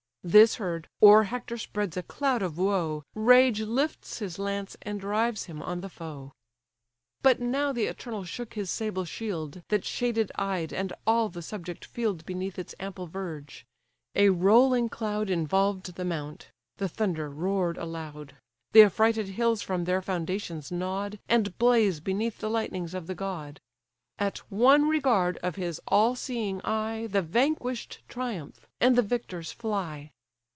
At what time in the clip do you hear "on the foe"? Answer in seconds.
5.63-6.31